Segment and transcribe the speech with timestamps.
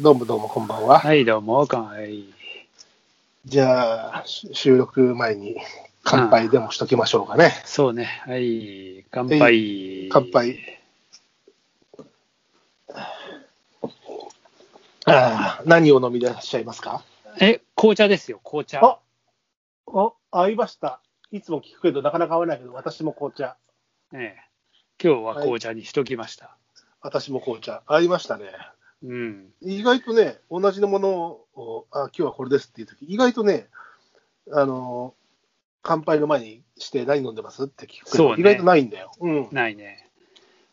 [0.00, 0.98] どうもどうもこんばんは。
[0.98, 2.24] はい、どうも、はい。
[3.44, 5.58] じゃあ、し収録前に
[6.04, 7.52] 乾杯でもしときましょうかね。
[7.66, 10.08] そうね、はい、乾杯。
[10.10, 10.58] 乾杯。
[15.04, 17.04] ああ何を飲みでいらっしゃいますか？
[17.38, 18.80] え、紅茶ですよ、紅茶。
[18.82, 19.00] あ
[19.86, 21.02] お、合いました。
[21.30, 23.58] いつも聞くけど、なかなか合わないけど、私も紅茶。
[24.14, 24.40] ええ、
[25.02, 26.56] 今日は紅茶にしときました。
[27.02, 27.82] 私も紅茶。
[27.84, 28.46] 合いましたね。
[29.02, 29.52] うん。
[29.62, 31.10] 意外とね、同じのもの
[31.54, 33.68] を、あ、今日はこれですっていうとき、意外とね、
[34.52, 35.14] あの、
[35.82, 39.12] 乾杯の前にして何飲んでますって聞くそうね意外とないんだよ。
[39.20, 39.48] うん。
[39.50, 40.10] ないね。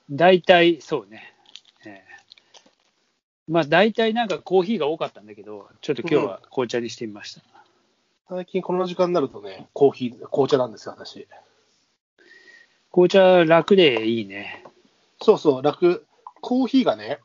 [0.09, 1.33] 大体、そうね。
[1.85, 2.17] ええ
[3.47, 7.41] まあ、大体なんかコーヒーが多かったんだけど、ちょっと今日は紅茶にしてみました。
[8.27, 11.27] 最近この時間になるとね、コーヒー、紅茶なんですよ、私。
[12.91, 14.65] 紅茶楽でいいね。
[15.21, 16.05] そうそう、楽。
[16.41, 17.19] コーヒーがね、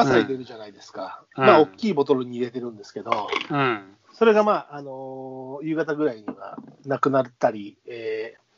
[0.00, 1.24] 朝入れるじゃないですか。
[1.36, 3.96] うんまあ、うん大きいボトルに入れてるんですけど、うん。
[4.12, 8.48] それがまあ、あのー夕方ぐらいにはなくなったり、えー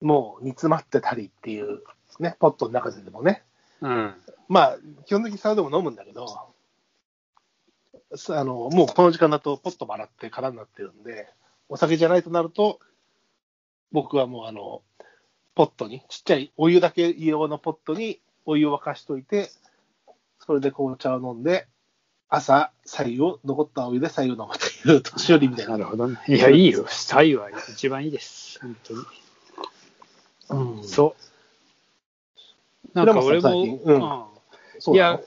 [0.00, 1.80] もう煮詰まってたりっていう、
[2.20, 3.42] ね、ポットの中ででもね、
[3.80, 4.14] うん。
[4.48, 6.52] まあ、基本的にサウでも飲むんだけど、
[8.14, 11.28] さあのもうこの時間だとポットも洗って空になってるんで、
[11.68, 12.78] お酒じゃないとなると、
[13.92, 14.82] 僕はもうあの、
[15.54, 19.50] ポットに、ちっちゃいお湯だけ用のポットにお湯を沸かしといて、
[20.48, 21.66] それで紅茶を飲んで、
[22.30, 25.72] 朝、白湯を、残ったお湯で白湯を飲むという年寄りみたいな。
[25.72, 26.18] なるほどね。
[26.26, 26.86] いや、いいよ。
[26.88, 28.58] 左右は一番いいです。
[28.62, 29.00] 本当に。
[30.48, 32.88] うん、そう。
[32.94, 35.20] なんか俺も、うんうんいや、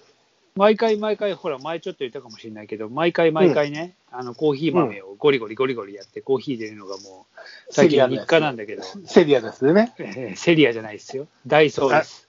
[0.56, 9.94] 毎回毎回、ほら、前ちょっと言ったかもしれないけど、毎回毎回ね、あのコーヒー豆をゴリゴリゴリゴリやって、コーヒー入れるのがもう、最近日課なんだけど、セリアですよね。
[10.00, 11.28] えーセリアじゃないですよ。
[11.46, 12.28] ダイソーです。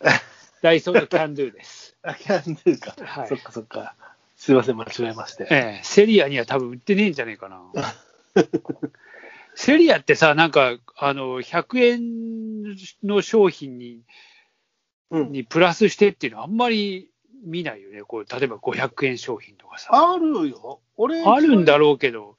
[0.60, 1.91] ダイソーのキャンドゥです。
[2.02, 2.94] あ、キャンドゥか？
[3.04, 3.94] はいそっかそっか。
[4.36, 5.46] すいません、間違えまして。
[5.50, 7.62] えーセリアには多分売ってねえんじゃねえかな。
[9.54, 14.00] セリアってさ、なんか、あの、100円の商品に、
[15.10, 15.32] うん。
[15.32, 17.10] にプラスしてっていうのはあんまり
[17.44, 18.02] 見ないよね。
[18.02, 19.90] こう例えば500円商品とかさ。
[19.92, 20.80] あるよ。
[20.96, 22.38] 俺、あるんだろうけど、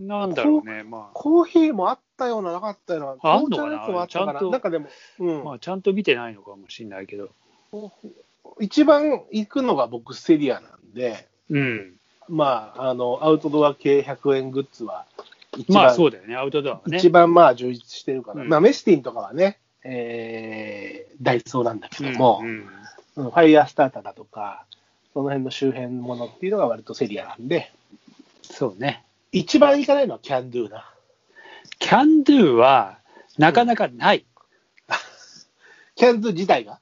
[0.00, 0.06] うん。
[0.08, 0.82] なんだろうね。
[0.82, 3.30] まコーヒーもあったような、なかったような。
[3.30, 3.66] ああんのかな？
[3.66, 4.86] 紅茶のやつもあったから、ちゃんとなんかでも、
[5.18, 5.44] うあ、ん。
[5.44, 7.30] まあ、ちゃんと見てないのかもしれないけど。
[8.60, 11.94] 一番行くのが僕、セリアなんで、うん。
[12.28, 15.06] まあ、あの、アウトドア系100円グッズは、
[15.56, 16.36] 一番、まあ、そうだよね。
[16.36, 16.98] アウトドアはね。
[16.98, 22.64] 一番まあ充実してるから、うんまあ、メスティンとかはね、えー、ダイソーなんだけども、うんうん
[23.16, 24.64] ファイヤースターターだとか、
[25.12, 27.70] その辺の周辺のものっていうのが割とセリアなんで、
[28.42, 29.04] そうね。
[29.30, 30.89] 一番行かないのはキャンドゥな。
[31.78, 32.98] キャンドゥは、
[33.38, 34.26] なかなかない。
[35.94, 36.80] キャンドゥ自体が？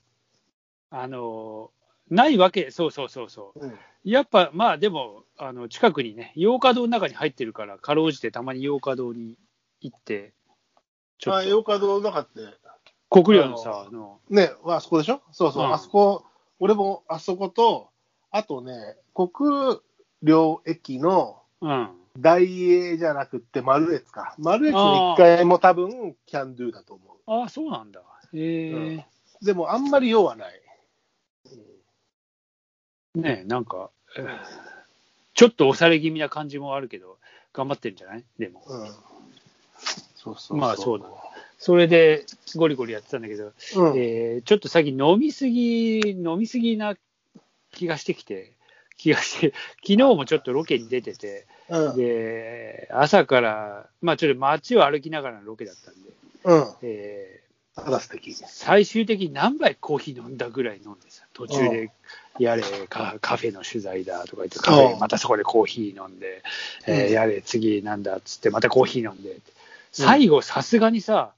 [0.91, 1.71] あの、
[2.11, 3.61] ないわけ、そうそうそうそう。
[3.61, 9.37] うんやっぱ、まあでも、あの近くにね、ヨーカドーの中に入ってるから、かろうじてたまにヨーカドーに
[9.81, 10.33] 行って、
[11.19, 12.41] ちょあ、っと、ヨーカドーの中って、
[13.11, 15.21] 国領のさ、あの、ね、あそこでしょ？
[15.33, 16.25] そうそう、うんあそこ、
[16.61, 17.91] 俺もあそこと、
[18.31, 19.79] あとね、国
[20.23, 21.91] 領駅のうん。
[22.21, 22.43] 大
[22.73, 24.35] 英じゃなくって、マルエツか。
[24.39, 24.83] マルエツの
[25.15, 28.01] 1階も多分、キャンドゥだと思ああ、そうなんだ。
[28.33, 29.05] へえうんう。
[29.45, 30.61] でも、あんまり用はない。
[33.15, 34.29] ねえ、なんか、えー
[35.35, 37.17] ちょっと押され気味な感じもあるけど、
[37.53, 38.25] 頑張ってるんじゃない？
[38.41, 38.61] でも。
[38.67, 38.87] うん。
[38.89, 38.95] そう
[40.27, 40.59] そうそう。
[40.59, 41.07] まあそうだ
[41.59, 42.25] それで
[42.57, 43.53] ゴリゴリやってたんだけど、うん。
[43.97, 46.97] えーちょっと最近飲みすぎ、飲みすぎな
[47.71, 48.53] 気がしてきて、
[48.99, 51.97] 気がして、 昨日もちょっとロケに出てて、うん。
[51.97, 56.11] で、朝から、まあちょっと街を歩きながらのロケだったんで、
[56.45, 56.75] うん。
[56.83, 57.41] え
[57.75, 58.31] ただ素敵。
[58.33, 61.91] ー最終的に何杯コーヒー飲んだぐらい飲んでさ、途中で
[62.39, 66.43] やれカカフェの取材だとか言って、カフうんェまたそこでコーヒー飲んで、
[66.87, 69.37] えーうんやれ次なんだっつって、またコーヒー飲んで、
[69.93, 71.33] 最後さすがにさ、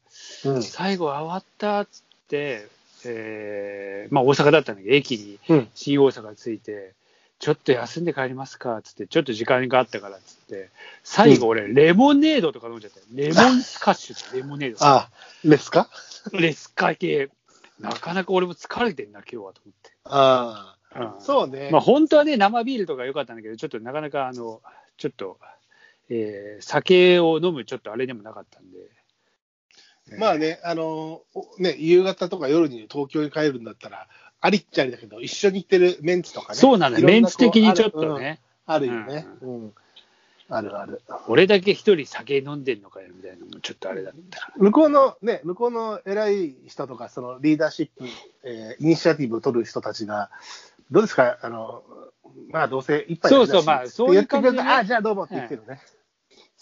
[0.44, 0.62] うん。
[0.62, 2.66] 最後終わったっつって、
[3.04, 5.68] えーまあ大阪だったんだけど、駅にうん。
[5.74, 6.94] 新大阪着いて、
[7.40, 10.70] ちょっと休んで帰りますかっつって、ちょっと時間があったからっつって、
[11.02, 13.06] 最後俺、レモネードとか飲んじゃったよ。
[13.12, 14.84] レモンスカッシュとレモネード。
[14.86, 15.10] あ、
[15.42, 15.88] ですか
[16.32, 17.30] レスカ系。
[17.80, 19.90] なかなか俺も疲れてんな、今日はと思って。
[20.04, 20.76] ああ。
[21.16, 21.70] うんそうね。
[21.72, 24.60] まあ本当はね、生ビールとか良かったんだけど、ちょっとなかなかあの、
[24.98, 25.38] ちょっと、
[26.10, 28.78] えー酒を飲むちょっとあれでもなかったんで。
[30.18, 34.08] まあね、あのおね、夕方とか夜に東京に帰るんだったら、
[34.40, 36.58] ありっちゃありだけど、一緒に行ってるメンツとかね。
[36.58, 38.40] そうなんだよ、メンツ的にちょっことううんね。
[38.66, 39.26] あるよね。
[39.42, 39.72] うん。
[40.48, 41.02] あるある。
[41.28, 44.54] 俺だけ一人酒飲んでんのかよみたいなのもちょっとあれだったから。
[44.56, 48.04] 向こうのね、向こうの偉い人とか、そのリーダーシップ、
[48.42, 50.30] えーイニシアティブを取る人たちが、
[50.90, 51.38] どうですか？
[51.42, 51.84] あの、
[52.50, 55.80] まあどうせ一杯そうそうまあそういう感じでねあ、じゃあどうもって言ってるね。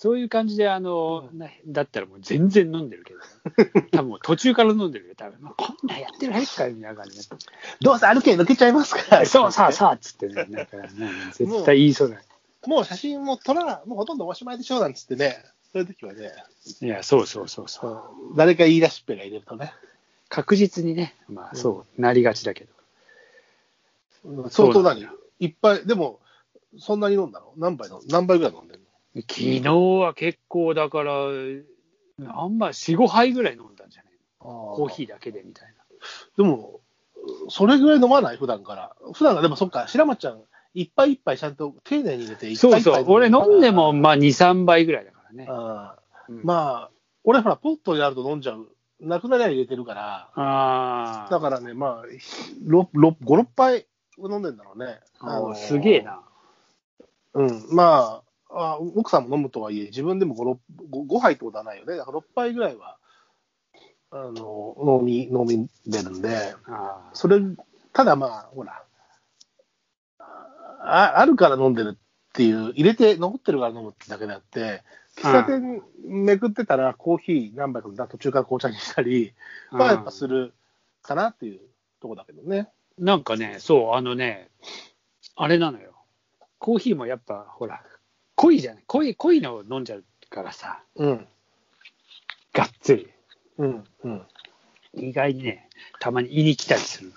[0.01, 5.43] そういう感じで、あの、ねだったらもう全然飲んでるけど、 多分途中から飲んでるよ、多分。
[5.43, 7.37] もうこんなんやってるへっかよ、みたいな感じで。
[7.81, 9.27] どうせ歩け抜けちゃいますから。
[9.27, 10.89] そうそうそうっつってね、 なんかね、
[11.33, 12.21] 絶対言いそうだよ。
[12.67, 16.33] もう写真も撮らな、もうほとんどおしまいでしょなんつってね、そういう時はね、
[16.81, 18.03] いや、そうそうそうそう。
[18.37, 19.73] 誰か言い出しっぺが入れるとね、
[20.29, 22.69] 確実にね、まあそう、なりがちだけ
[24.25, 24.49] ど。
[24.49, 25.09] 相当何
[25.41, 26.21] いっぱい、でも、
[26.79, 27.53] そんなに飲んだの？
[27.57, 28.81] 何杯の何杯ぐらい飲んでる
[29.15, 34.75] 昨日は結構だから、あんま4、5杯ぐらい飲んだんじゃないの？
[34.77, 35.75] コーヒーだけでみたい
[36.37, 36.81] でも、
[37.49, 38.37] それぐらい飲まない？
[38.37, 38.97] 普段から。
[39.13, 40.41] 普段はでもそっか、白松ちゃん、
[40.75, 42.53] 一杯一杯ちゃんと丁寧に入れて、な。
[42.53, 45.47] 一そうそう、俺飲んでもるまあ2、3杯ぐらいだからね。
[45.49, 46.91] あーうんまあ、
[47.25, 48.69] 俺ほら、ポットになると飲んじゃう。
[49.01, 52.07] なくなりゃ入れてるから、あーだからね、まあ、
[52.65, 53.87] ろろ5、6杯
[54.19, 55.01] 飲んでんだろうね。
[55.21, 56.03] あー、のすげえ。
[56.03, 56.21] な。
[57.35, 60.59] うん、まああ、奥さんも飲むとはいえ、自分でも 5,
[60.91, 61.97] 5, 5杯ってことはないよね。
[61.97, 62.97] だから6杯ぐらいは、
[64.11, 66.55] あの、飲み、飲みでるんで、
[67.13, 67.41] それ、
[67.93, 68.83] ただまあ、ほら、
[70.81, 74.83] ああるから飲んでるっていう、入れて残ってるから飲むってだけであって、
[75.17, 79.35] 喫茶店めくってたらコーヒー何杯かだ途中から紅茶にしたり、
[79.71, 80.55] まあやっぱする
[81.03, 81.61] かなっていう
[82.01, 82.69] とこだけどね。
[82.99, 84.49] なんかね、そう、あのね、
[85.37, 85.93] あれなのよ。
[86.59, 87.83] コーヒーもやっぱ、ほら、
[88.39, 88.85] 濃いじゃない。
[88.87, 91.27] 濃い、濃いのを飲んじゃうからさ、うん。
[92.53, 93.09] がっつり。
[93.59, 93.85] うん。
[94.05, 94.27] うん。
[94.95, 95.69] 意外にね、
[95.99, 97.13] たまに胃に来たりする。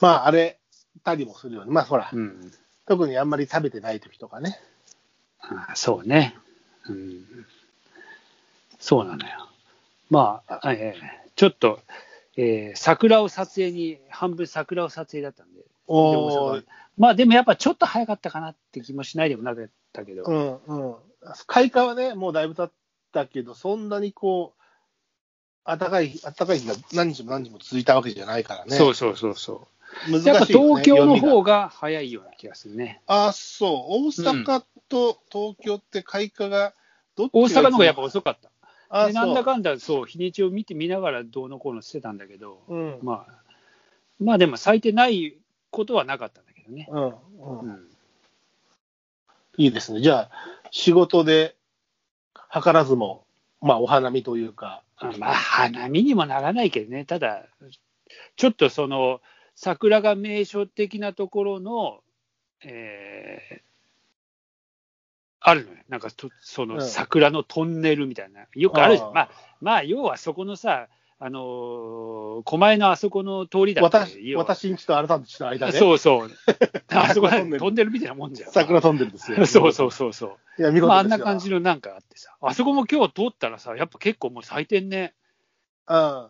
[0.00, 0.58] まあ、あれ
[1.04, 1.70] たりもするよね。
[1.70, 2.52] まあほら、うん。
[2.88, 4.58] 特にあんまり食べてない時とかね。
[5.40, 6.34] あそうね。
[6.88, 7.24] うん。
[8.80, 9.48] そうなのよ。
[10.10, 11.80] まあ、えーちょっと、
[12.36, 15.55] えー桜を撮影に、半分桜を撮影だったんで、
[15.86, 16.64] おー
[16.98, 20.96] まあでもやっぱちょっと早かったかなって気もしないでもなかったけど、うんうん。
[21.46, 22.72] 開花はね、もうだいぶ経っ
[23.12, 24.62] たけど、そんなにこう、
[25.66, 28.76] 暖かい、暖かい日が何日も何日も続いたわけじゃないからね。
[28.76, 29.68] そうそうそうそ
[30.08, 30.10] う。
[30.10, 31.52] 難しいよね、やっぱ東京の方が。
[31.62, 33.02] が早いような気がするね。
[33.06, 33.70] あ、そう。
[33.70, 36.74] 大阪と東京って開花が、
[37.16, 38.50] どっちが大阪の方がやっぱ遅かった。
[38.88, 39.44] あ、でなんだ。
[39.44, 42.98] かんだ、そう、日にちを見てみながらどうのこうのしてたんだけど、うん。
[43.02, 43.42] まあ、
[44.18, 45.36] まあでも咲いてない
[45.76, 46.88] ことはなかったんだけどね。
[46.90, 47.88] うん。
[49.58, 50.00] いいですね。
[50.00, 50.30] じゃあ、
[50.70, 51.54] 仕事で、
[52.52, 53.26] 図らずも、
[53.60, 57.44] まあ、お花見というか、あまあ、花見にもならないけどね、ただ、
[58.36, 59.20] ちょっとその、
[59.54, 62.00] 桜が名所的なところの、
[62.64, 63.66] えー
[65.48, 65.78] あるのよ。
[65.88, 68.46] なんかと、そうんの桜のトンネルみたいな。
[68.52, 69.12] よくあるじゃん。
[69.12, 69.30] まあ、
[69.60, 76.30] まあ、要はそこのさ、あのー狛江のあそこの通りだって、私、要は私んちとあなたんちの間で、そうそう。
[76.94, 78.50] あそこ桜トンネルトンネルみたいなもんじゃん。
[78.52, 79.38] 桜飛んでるんですよ。
[79.46, 80.26] そうそうそうそ
[80.58, 80.60] う。
[80.60, 85.14] いや、見事まあ、あんな感じのなんかあってさ、あそこも今日通ったらさ、やっぱ結構もう咲いてんね。
[85.88, 86.28] うん。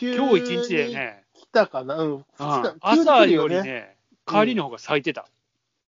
[0.00, 2.24] 今日一日でね、来たかな、うん。
[2.80, 3.62] 朝より。
[3.62, 3.96] ね、
[4.26, 5.28] 帰りの方が咲いてた。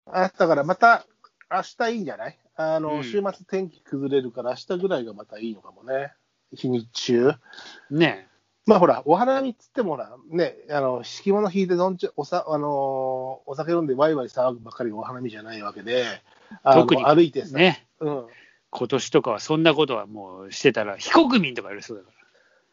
[0.07, 1.05] あ、だからまた、
[1.51, 2.39] 明日いいんじゃない？
[2.55, 6.13] あの、うん週末天気崩れるから、明日ぐらいがまたいいのかもね。
[6.53, 7.33] 日日中。
[7.91, 8.28] ね
[8.69, 16.05] まあほら、お花見っつってもほら、ね、あの、敷物引いて飲んじゃ、おさ、あのーお酒飲んでワイワイ騒ぐばっかりがお花見じゃないわけで、
[16.63, 17.87] 特に歩いてさ、ね。
[18.01, 18.27] うん。
[18.71, 22.11] 今年とかはそんなことはもうしてたら、非国民とかいるそうだか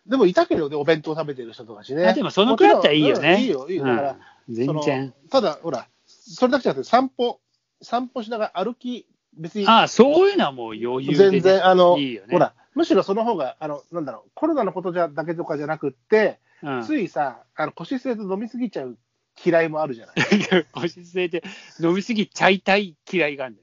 [0.05, 2.13] でもいたけどね、お弁当食べてる人とかしね。
[2.13, 3.41] でもそのくらいだったらいいよね。
[3.41, 3.85] いいよ、いいよ。
[3.85, 4.17] だから、うん
[4.53, 5.13] 全然。
[5.31, 7.39] ただ、ほら、それだけじゃなくて、散歩、
[7.81, 11.31] 散歩しながら歩き、別に、ああ、そういうのはもう余裕で、ね。
[11.31, 12.33] 全然、あの、いいよね。
[12.33, 18.97] ほら、むしろその方が、あの、なんだろう、コロナのことじゃだけとかじゃなくって、うん、ついさ、あの腰据えて飲みすぎちゃう
[19.43, 20.15] 嫌いもあるじゃない？
[20.73, 21.43] 腰据えて
[21.79, 23.57] 飲みすぎちゃいたい嫌いがあるん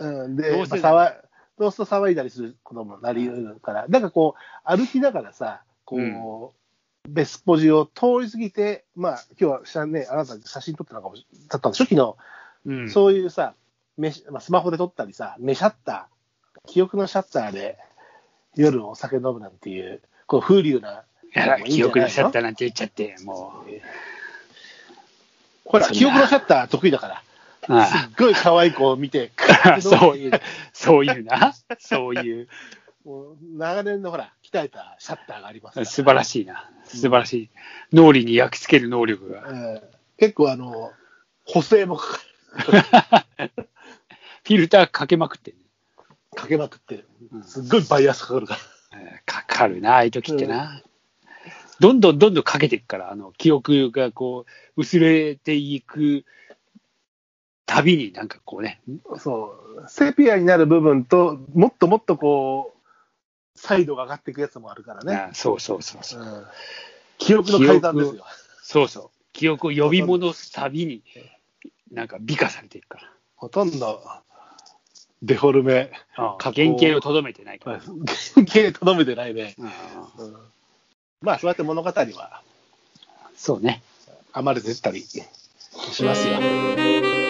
[0.00, 0.24] だよね。
[0.24, 1.14] うん、で、どうせまあ、騒
[1.58, 6.54] どうすると騒いだりすることもなり得るから、なんかこう、歩きながらさ、こ
[7.06, 12.16] う、ベスポジを通り過ぎて、まあ、今日は写ね、あなた写真撮ってたのかもし撮ったんで、初期の、
[12.66, 13.54] うん、そういうさ、
[13.96, 17.78] メシまあ、スマホで撮ったりさ、目シャッター、記憶のシャッターで
[18.62, 21.04] 夜お酒飲むなんていう、こう風流な。
[21.32, 22.42] やら記憶のシャッター。
[22.42, 23.64] ーなんて言っちゃって、も
[25.64, 27.22] ほら、記憶のシャッター得意だから。
[27.68, 27.78] う。
[27.78, 29.32] あすっごい可愛い子を見て、
[29.64, 30.40] あそういう、
[30.72, 31.54] そういうな。
[31.78, 32.48] そういう。
[33.04, 36.70] もう長年のほら、鍛えたシャッターがあります素晴らしいな。
[36.84, 37.50] 素晴らしい。
[37.92, 39.44] 脳裏に焼き付ける能力が。
[39.48, 40.90] えー結構あの、
[41.44, 42.18] 補正もか
[42.50, 45.60] フィルターかけまくってんね
[46.34, 49.00] かけまくってうん、すっごいバイアスかかるから。
[49.00, 50.82] えーかかるな、ああいう時ってな。
[51.80, 56.24] どんどんどんどんかけていくから、あの、記憶がこう、薄れていく
[57.66, 58.80] たびになんかこうね、
[59.18, 65.14] そう、セピアになる部分と、もっともっとこう、サイドが上がっていくやつもあるからね。
[65.14, 66.22] あそうそうそうそう。
[66.22, 66.46] うん
[67.18, 68.24] 記憶の階段ですよ。
[68.62, 69.10] そう そう。
[69.32, 71.02] 記憶を呼び戻すたびに、
[71.90, 73.12] なんか美化されていくから。
[73.34, 74.00] ほとんど、
[75.22, 77.60] デフォルメ、あ加工原型をとどめてない。
[77.64, 77.80] 原
[78.36, 79.54] 型とどめてないね。
[79.58, 79.72] うんうん
[81.20, 82.42] まあ、そうやって物語は
[83.36, 83.82] そうね。
[84.32, 87.27] 余れてったりしますよ。